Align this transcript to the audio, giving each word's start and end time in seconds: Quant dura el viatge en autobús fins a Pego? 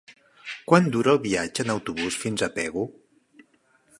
Quant 0.71 0.87
dura 0.95 1.13
el 1.13 1.19
viatge 1.25 1.65
en 1.67 1.75
autobús 1.75 2.19
fins 2.23 2.45
a 2.47 2.51
Pego? 2.59 2.87